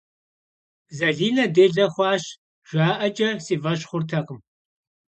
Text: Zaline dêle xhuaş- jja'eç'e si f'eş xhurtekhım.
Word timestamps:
Zaline 0.97 1.43
dêle 1.55 1.85
xhuaş- 1.95 2.23
jja'eç'e 2.69 3.29
si 3.45 3.55
f'eş 3.61 3.81
xhurtekhım. 3.89 4.39